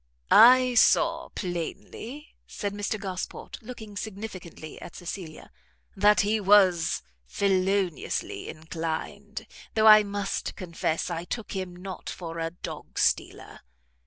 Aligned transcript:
"I 0.31 0.73
saw 0.73 1.29
plainly," 1.35 2.29
said 2.47 2.73
Mr 2.73 2.99
Gosport, 2.99 3.59
looking 3.61 3.95
significantly 3.95 4.81
at 4.81 4.95
Cecilia, 4.95 5.51
"that 5.95 6.21
he 6.21 6.39
was 6.39 7.03
feloniously 7.27 8.49
inclined, 8.49 9.45
though 9.75 9.85
I 9.85 10.01
must 10.01 10.55
confess 10.55 11.11
I 11.11 11.23
took 11.23 11.51
him 11.51 11.75
not 11.75 12.09
for 12.09 12.39
a 12.39 12.49
dog 12.49 12.97
stealer." 12.97 13.59